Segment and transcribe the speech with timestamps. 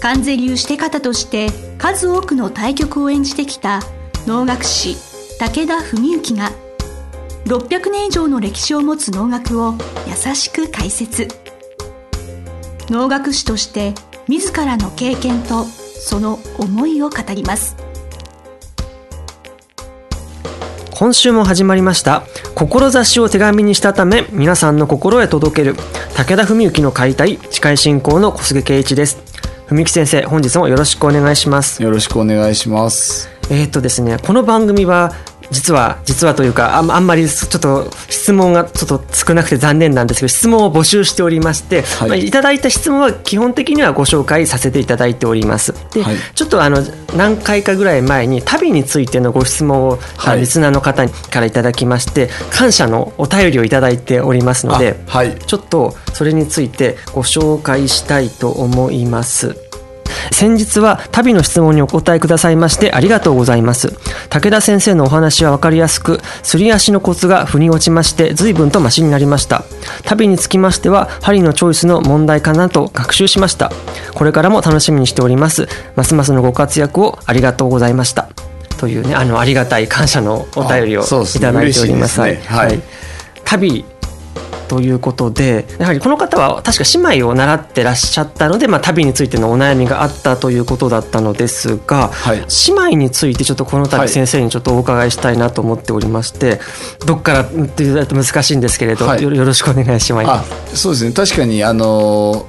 [0.00, 3.80] 関税流して方として数多くの対局を演じてきた
[4.26, 4.96] 能楽師
[5.38, 6.50] 武田文幸が
[7.46, 9.74] 600年以上の歴史を持つ能楽を
[10.06, 11.28] 優しく解説。
[12.88, 13.94] 能楽師として
[14.28, 17.76] 自らの経験とその思いを語ります。
[20.98, 22.22] 今週も始まりました
[22.54, 25.76] 志を手紙にしたため皆さんの心へ届ける
[26.16, 29.35] 武田文幸の解体司会進行の小菅圭一です。
[29.68, 31.82] 文幸先生本日もよろしくお願いします。
[31.82, 33.28] よろしくお願いします。
[33.50, 35.12] えー、っとですねこの番組は
[35.50, 42.08] 実は実はというかああんまりちょっと質問がちょっと少なくて残念なんですけど質問を募集しておりまして、はい。
[42.08, 45.74] まあ、いただいた質問は基本的にはご紹介させていただいております。
[45.92, 46.78] で、はい、ちょっとあの
[47.16, 59.65] 何回かぐらい前に旅についてのご質問を、はい、リスナーの方からいただきまして感謝のお便りをいただいておりますので、はい、ちょっとそれについてご紹介したいと思います。
[60.32, 63.96] 先日は旅の質問にお答えくださいましてありがとうございます。
[64.28, 69.64] 武田先生のお話は分かりやすくすり足のコツが腑に落ちまして随分とマシになりました。
[70.04, 73.70] 旅につきましては針のチョイスの問題かなと学習しました。
[74.14, 75.68] これからも楽しみにしております。
[75.94, 78.28] ますますのご活躍をありがとうございました。
[78.78, 81.04] というねあのありがたい感謝のお便りをい
[81.40, 82.32] ただいております、ね。
[82.32, 82.80] ね、はい、
[83.44, 83.84] 旅
[84.66, 96.58] ということでやはりこの方は確か姉妹を習ってらっしゃったので、まあ、旅についてのお悩みがあったということだったのですが、はい、姉妹についてちょっとこの度先生にちょっとお伺いしたいなと思っておりまして、はい、
[97.06, 100.76] どっからっていうと難しいんですけれど、はい、よろしくお願いします。
[100.76, 101.12] そうですね。
[101.12, 102.46] 確かにあの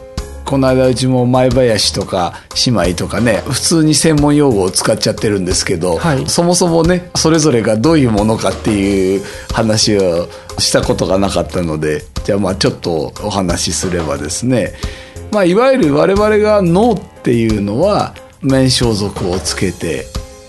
[0.47, 2.34] この間うちも前林とか
[2.66, 14.74] 姉妹とかね普通に専門用語を使っちゃってるんですけど、はい、そもそもねそれぞれがどういうものかっていう話をしたことがなかったのでじゃあまあちょっとお話しすればですね、
[15.32, 20.04] まあ、いわゆる我々が脳っていうのは面装束をつけて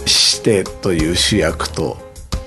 [0.05, 1.97] してという主役と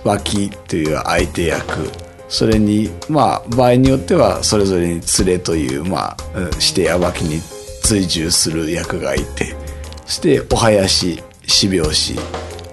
[0.03, 1.89] 脇という相手役。
[2.27, 7.39] それにまあ場合によってはそれぞれに連れというまあしてや脇に
[7.83, 9.55] 追従する役がいて
[10.05, 12.15] そしてお囃子四拍子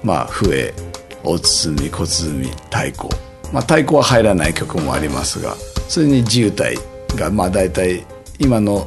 [0.02, 0.74] まあ笛
[1.22, 3.08] お包み小鼓太鼓。
[3.52, 5.54] まあ太鼓は入らない曲もありますが
[5.88, 6.76] それに自由体
[7.16, 8.04] がまあ大体
[8.38, 8.86] 今の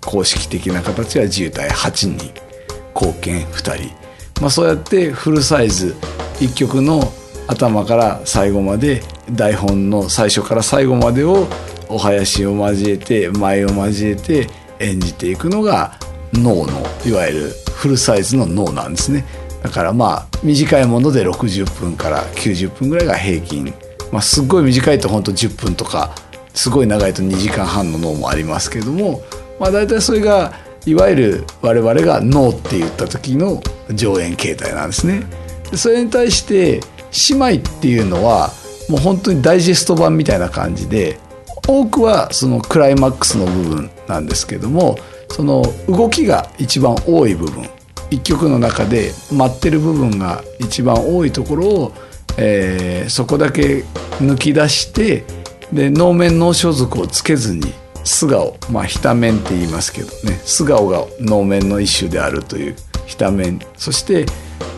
[0.00, 1.68] 公式的な形は自由体。
[1.68, 2.32] 8人
[2.94, 3.94] 貢献2人
[4.40, 5.94] まあそうやってフルサイズ
[6.40, 7.12] 1曲の
[7.46, 11.48] 頭から最後まで台本の最初から最後までを
[11.88, 14.48] お囃子を交えて舞を交えて
[14.78, 15.98] 演じていくのが
[16.32, 19.24] 脳のいわゆるフルサイズの脳なんですね。
[19.62, 23.72] だからまあ短いもので60分から90分ぐらいが平均、
[24.12, 26.14] まあ、すっごい短いと本当10分とか
[26.58, 29.22] すごい長いと2時間半の脳もありますけども、
[29.60, 30.52] まあ、大体それが
[30.86, 33.62] いわゆる我々が脳って言った時の
[33.94, 35.22] 上演形態なんですね。
[35.76, 36.80] それに対して
[37.30, 38.50] 姉妹っていうのは
[38.88, 41.20] もう本当にダイジェスト版みたいな感じで
[41.68, 44.96] 多くはそのクライマックスの部分なんですけども
[45.28, 47.68] その動きが一番多い部分
[48.10, 51.92] 一曲の中で待ってる部分が一番多いところを、
[52.36, 53.84] えー、そこだけ
[54.20, 55.24] 抜き出して
[55.72, 57.72] で能面能装束をつけずに
[58.04, 60.40] 素顔まあひた面って言いますけどね。
[60.44, 63.60] 素顔が能面の一種であるというひた面。
[63.76, 64.26] そして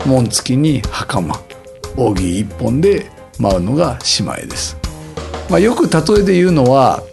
[0.05, 1.51] 紋付きに袴。
[1.97, 3.09] 扇一本で
[3.39, 4.77] 舞うのが姉妹です、
[5.49, 7.03] まあ、よく例えで言うのは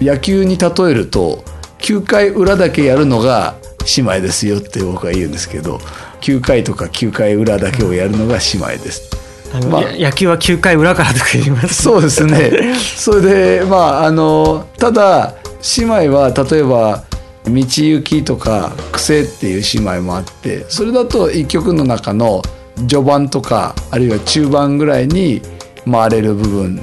[0.00, 1.42] 野球に例えると
[1.78, 3.54] 9回裏だけやるのが
[3.96, 5.78] 姉妹ですよって僕は言うんですけど
[6.20, 9.21] 9回とか9回裏だけをやるのが姉妹です。
[9.70, 12.74] まあ、野球は9回裏からとか言います、そうですね。
[12.96, 15.34] それでまああのただ
[15.76, 17.04] 姉妹は例えば
[17.44, 22.42] 道行きとか癖っていう姉妹もあってそれだと一曲の中の
[22.88, 25.42] 序盤とかあるいは中盤ぐらいに
[25.90, 26.82] 回れる部分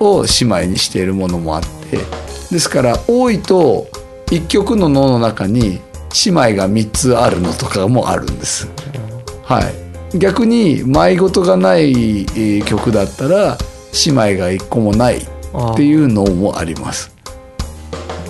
[0.00, 1.98] を姉妹にしているものもあって
[2.50, 3.86] ですから多いと
[4.26, 5.80] 1曲の脳の中に
[6.24, 8.68] 姉妹が3つあるのとかもあるんです。
[9.42, 9.83] はい、
[10.14, 12.26] 逆に舞事がない
[12.66, 13.58] 曲だったら
[14.06, 17.14] 姉妹が1個もないっていうのもあります。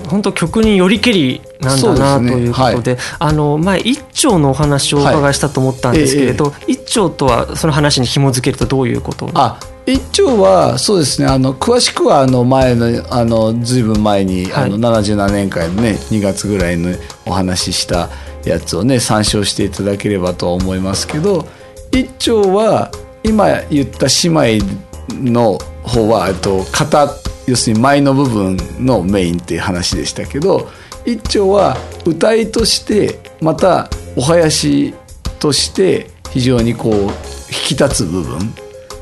[0.09, 16.95] 本当曲によりけりなんだな、ということで、はい、あの前一丁のお話をお伺いしたと思ったんですけれど、はい、一丁とはその話に紐付けるとどういうことあ一丁はそうですねあの詳しくはあの前のあのずいぶん前に、はい、あの77年間のね2月ぐらいの
[17.27, 18.09] お話しした
[18.45, 21.47] やつをね参照していただければとは思いますけど
[21.95, 22.91] 一丁は
[23.23, 24.67] 今言った姉妹
[25.11, 27.09] の方はと型
[27.47, 30.69] 要するに舞の部分のメインっていう話でしたけど
[31.07, 34.95] 一丁は歌いとしてまたお囃子
[35.39, 37.09] として非常にこう引
[37.49, 38.39] き立つ部分。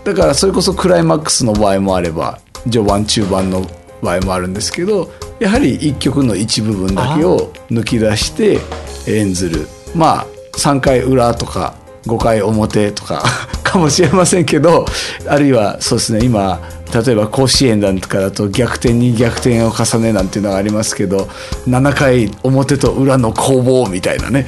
[0.05, 3.65] だからそれこそクライマックスの場合もあれば序盤中盤の
[4.03, 8.59] 場合もあるんですけどやはり一曲の一部分だけを抜き出して
[9.07, 9.67] 演ずる。
[9.95, 10.27] まあ
[10.59, 11.75] 3回裏とか
[12.07, 13.23] 5回表とか
[13.63, 14.87] かもしれませんけど
[15.27, 16.61] あるいはそうですね今
[16.93, 21.29] 例えば甲子園なんかだと逆転に逆転を重ねなんていうのがありますけど
[21.67, 24.47] 7回表と裏の攻防みたいなね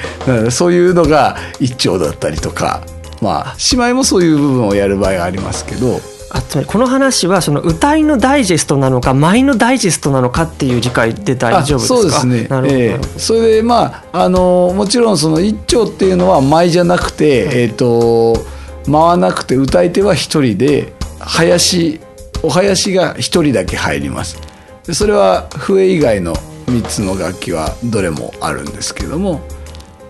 [0.50, 2.82] そういうのが一丁だったりとか
[3.22, 6.13] まあ姉妹もそういう部分をやる場合がありますけど。
[6.34, 11.94] あつまりこの話はその歌いのダイジェストなのか舞のダイジェストなのかっていう理解で大丈夫ですか？
[11.94, 12.48] そうですね。
[12.48, 18.44] なるほど、えー、それでまああのもちろんその一丁っていうのは舞じゃなくて、えっ、ー、と
[18.88, 22.00] 舞わなくて歌い手は一人で林
[22.42, 24.36] お囃子が一人だけ入ります。
[24.84, 26.34] でそれは笛以外の
[26.66, 29.40] 3つの楽器はどれもあるんですけども。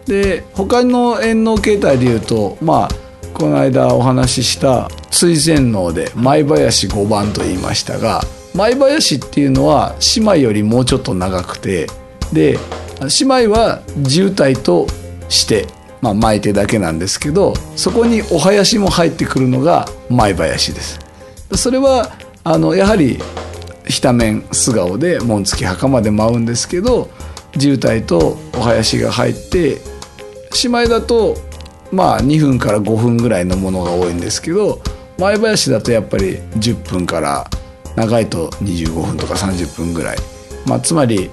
[0.06, 3.03] で他の演能形態でいうとまあ
[3.34, 8.22] この間お話しした追善能で舞林5番と言いましたが
[8.54, 11.88] 舞林っていうのは姉妹よりもうちょっと長くて
[12.32, 12.58] で
[13.00, 14.86] 姉妹は渋滞と
[15.28, 15.66] して
[16.00, 21.00] まあ、巻いてだけなんですけどそこにお囃子も入ってくるのが舞林です。
[21.54, 22.12] それは
[22.44, 23.18] あのやはり
[23.86, 27.08] ひた面素顔で紋付き袴で舞うんですけど
[27.58, 29.78] 渋滞とお囃子が入って
[30.62, 31.38] 姉妹だと
[31.94, 34.80] まあ2分から5分ぐらいのものが多いんですけど
[35.18, 37.46] 前林だとやっぱり10分から
[37.96, 40.16] 長いと25分とか30分ぐらい、
[40.66, 41.30] まあ、つまり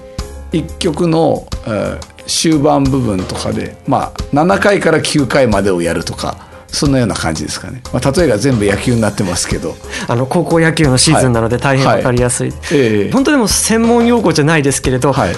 [0.52, 6.51] 1曲の、えー、終盤部分とかで、まあ、7回から9回までをやるとか。
[6.72, 9.76] そんなような感じですかね、まあ、例えが全部野球になってますけど。
[10.08, 12.74] あの高校野球のシーズンなので大変分かりやすい、はいはいえ。
[13.10, 15.34] ー、本当でも専門用語じゃないですけれど、はい、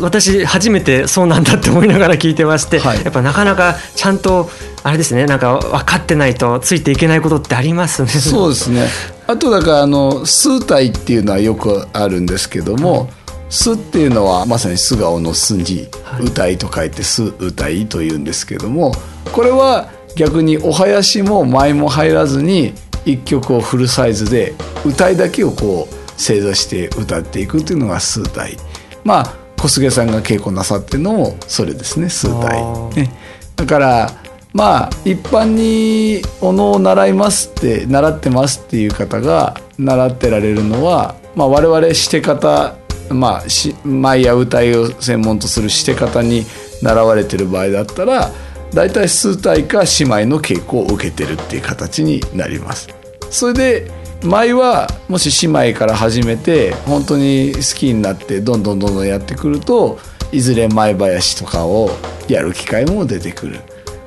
[0.00, 4.50] 私初めてそうなんだって思いながら聞いてまして、はい、やっぱなかなかちゃんと
[4.82, 8.08] あれですねなんか分かってないとついていけないことってありますね。
[8.08, 8.86] そうですね。
[9.26, 13.08] あとだからあの数体っていうのはよくあるんですけども、
[13.48, 15.88] 巣っていうのはまさに素顔の巣に
[16.20, 18.92] 歌いと書いて巣歌いというんですけども
[19.32, 22.72] これは逆にお囃子も舞も入らずに
[23.04, 28.56] 一曲をフルサイズで歌いだけをこう正座して歌っていくっていうのが数体。
[29.04, 32.62] まあ小菅さんが稽古なさってるのもそれですね数体、
[32.96, 33.10] ね、
[33.56, 34.10] だから
[34.52, 42.76] まあ一般にお能を習いますって習ってますっていう方が習ってられるのは、まあ、我々して方
[43.10, 46.44] まあ、し舞や歌いを専門とするして方に
[46.82, 48.30] 習われてる場合だったら
[48.74, 52.88] 大体数体か姉妹の稽古を受けてるっていう形になります。
[53.30, 53.90] それで
[54.24, 59.98] 舞はもし姉妹から始めて本当に好きになってどんどんどんどんやってくると
[60.32, 61.90] いずれ舞林とかを
[62.28, 63.60] やる機会も出てくる。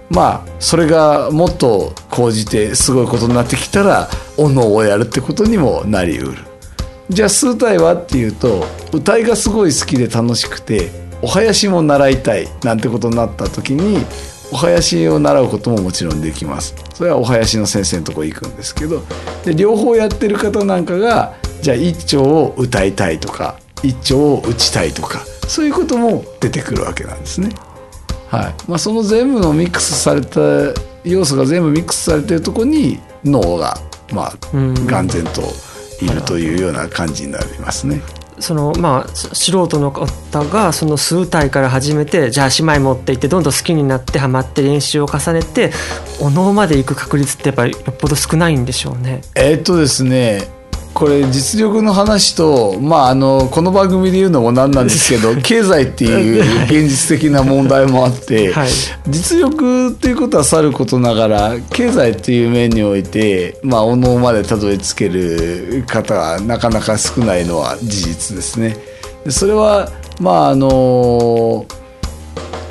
[0.09, 6.37] まあそれがもっと講じてすごいことになってきたらお能をやるってことにもなりうる。
[7.09, 14.05] じゃあ数体はっていうと歌いがすごい好きで楽しくてお囃子も習いたいなんてことになった時に
[14.51, 19.03] お囃子を習うことももちろんできますそれはお囃子の先生のとこ行くんですけど
[19.43, 27.49] で両方やってる方なんかがじゃあ一丁を歌いたいとか一丁を打ちたいとかそういうことも出てくるわけなんですね。
[28.29, 30.41] はいまあ、その全部のミックスされた
[31.05, 33.77] 要素が全部ミックスされてるとこに脳が
[34.11, 35.41] まあ眼前と
[36.01, 38.01] いるというような感じになりますね。
[38.39, 45.71] そのまあ素人の方がその数体から始めてじゃあ姉妹持っていってどんどん好きになってハマって練習を重ねて
[46.21, 49.21] お能まで行く確率ってやっぱりよっぽど少ないんでしょうね。
[49.35, 50.56] えー、っとですね
[50.97, 58.69] これ実力の話と、まあ、あのこの番組で言うのもなんなんですけど 経済っていう現実的な問題もあって、はい、
[59.07, 68.75] 実力っていうことはさることながら経済っていう面において、まあ、お能までたどり着ける方がなかなか少ないのは事実ですね。
[69.29, 71.67] それはまああの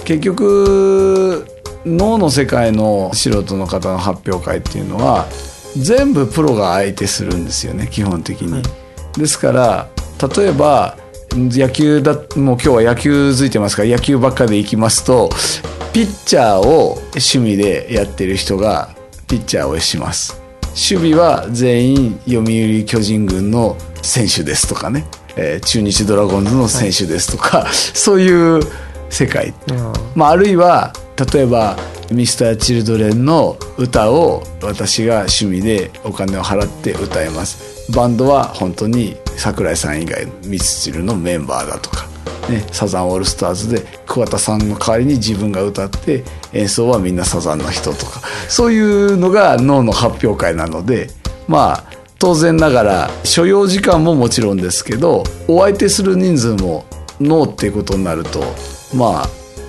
[0.05, 1.47] 結局
[1.87, 5.27] 脳の世界の素人の方の発表会っていうのは
[5.81, 8.53] 全部プロが相手するんですよね基本的に。
[8.53, 8.63] はい、
[9.19, 9.89] ですから
[10.37, 10.97] 例えば
[11.35, 15.29] 野球だもう今日は野球づいてますから野球ばっかでいきますと
[15.93, 18.95] ピッチャーを趣味でやってる人が
[19.29, 20.41] ピッチャーをします。
[20.77, 25.07] 守備は全員読売巨人軍の選手ですとかね、
[25.37, 28.61] えー、中日ドラゴンズの選手ですとか、はい、そういう
[29.09, 29.55] 世界、
[30.15, 30.93] まあ、あるいは
[31.33, 31.79] 例えば
[32.11, 37.93] ミスターチルドレンの歌を私が趣味でお金を払って歌います。
[37.93, 42.07] バンドは本当に桜井さん以外ミスチルのメンバーだとか、
[42.49, 48.21] ね、サザンオールスターズで桑田さんの代わりに自分が歌って演奏はみんなサザンの人とか。
[48.49, 51.09] そういうのが脳の発表会なので
[51.49, 51.85] まあ
[52.19, 56.87] 当然ながら所要時間ももちろんですけどお相手する人数も
[57.21, 58.41] 脳っていうことになると
[58.95, 59.29] まあ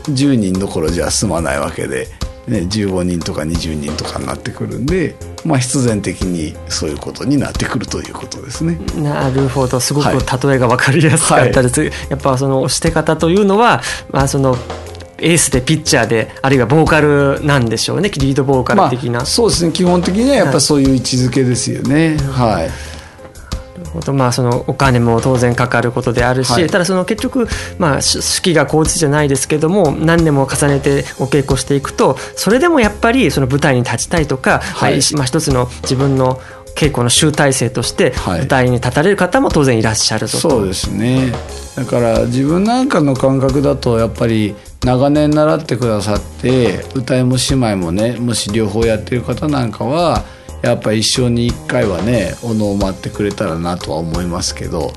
[0.10, 2.08] 10人どころじゃ済まないわけで
[2.48, 8.78] ね、15人とか20人とかになってくるんで、まあ、必然的にそういうことになってくるということですね。
[8.96, 9.80] なるほど。
[9.80, 11.82] すごく例えが分かりやすかったです。
[11.82, 14.58] はい、やっぱその押して方というのは、まあ、その
[15.20, 18.10] エースでピッチャーであるいはボーカルなんでしょうね。
[18.10, 19.72] リードボーカル的な、まあ、そうですね。
[19.72, 22.97] 基本的にはやっぱそういう位置づけですよね、はい、はい
[23.98, 36.40] ことまあそのお金も当然かかることであるし、はい、ただその結局まあ好きが高知じゃないですけども何年も重ねてお稽古していくとそれでもやっぱりその舞台に立ちたいとか、はい、まあ一つの自分の
[36.78, 41.34] 稽古の集大成として舞台に立たれる方も当然いらっしゃると、はい、そうですね。
[41.76, 50.24] だから自分なんかの感覚だとやっぱり長年習ってくださって歌いも姉妹もねもし両方やってる方なんかは
[50.62, 54.92] やっぱ一生に一回はねお能を待ってくれたらなとは思いますけど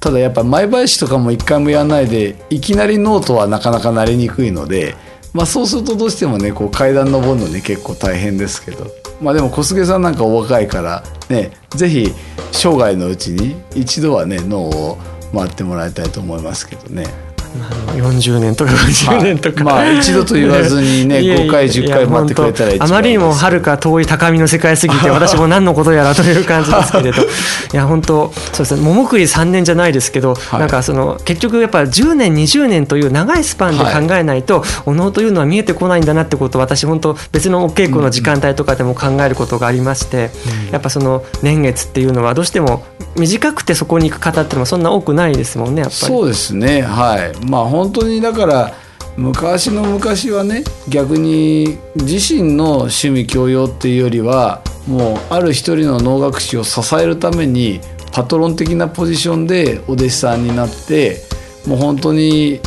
[0.00, 4.94] ただやっぱ前林とかも一回もやらないでいきなりノートはなかなかなりにくいので、
[5.32, 8.86] まあ、そうするとどうしてもねこう階段登るのに結構大変ですけど
[9.20, 12.12] まあでも小菅さんなんかお若いからね是非
[12.52, 14.98] 生涯のうちに一度はね脳を
[15.32, 17.25] 回ってもらいたいと思いますけどね。
[17.96, 27.22] 40年とか50年とか、まあ、まあ、一度と言わずにね 5回10回待ってくれたらあまりにもはるか遠い高みの世界すぎて 私も何のことやらという感じですけれど。
[27.22, 28.80] いや本当そうですね。
[28.82, 40.30] 桃栗3年じゃないですけど、はい、なんかその結局やっぱ10年20年という長いスパンで考えないと、はい、お能というのは見えてこないんだなってことを私本当別のお稽古の時間帯とかでも考えることがありまして、
[40.66, 42.84] うん、やっぱその年月っていうのはどうしても
[43.18, 46.12] 短くてそこに行く方ってもそんな多くないですもんねやっぱり。
[46.12, 46.82] そうですね。
[46.82, 48.72] はいまあ本当にだから
[49.16, 57.80] 昔の昔はね逆に自身の趣味教養っていうよりはもうある一人の能楽師を支えるために
[58.12, 61.22] パトロン的なポジションでお弟子さんになって
[61.66, 62.60] もう本当に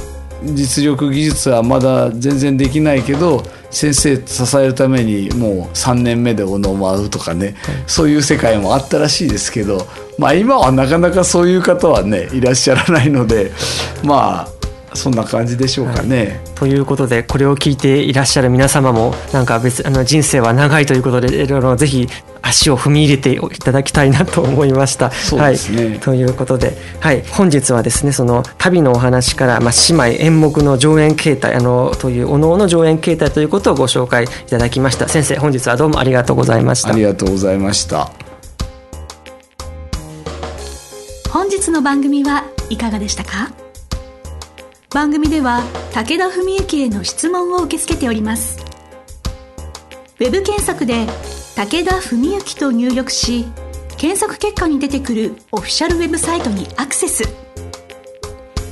[0.44, 7.56] 実力技術はまだ全然できないけど先生支えるためにもう3年目でお能を会うとかね、はい、
[7.88, 9.86] そういう世界もあったらしいですけど、
[10.18, 13.52] まあ、今はなかなかそういう方はねいらっしゃらないので
[14.04, 14.59] まあ
[14.94, 16.18] そんな感じでしょうかね。
[16.18, 22.08] はい、ということでこれを聞いていらっしゃる皆様もなんか別あの人生は長いということでいろいろぜひ
[22.42, 25.12] 足を踏み入れていただきたいなと思いました。
[25.12, 35.08] そうですね、はい、ということで、はい、本日はですねその旅のお話から、まあ、姉妹演目の上演形態あのというお能の上演形態ということをご紹介いただきました。
[35.08, 36.90] 先生本日はどうもありがとうございました。
[36.90, 38.12] ありがとうございました。
[41.30, 43.69] 本日の番組はいかがでしたか？
[44.92, 45.62] 番組では
[45.94, 48.66] 武田文幸への質問を受け付けております。
[50.20, 51.06] ウェブ検索で
[51.56, 53.46] 「武田文幸」と入力し
[53.98, 57.24] 検索結果に出てくるオフィシャルウェブサイトにアクセス。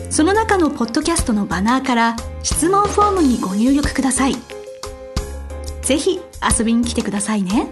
[0.09, 4.35] その中のポッドキャストのバナーから質問フォームにご入力ください。
[5.83, 6.19] ぜひ
[6.57, 7.67] 遊びに来てくださいね。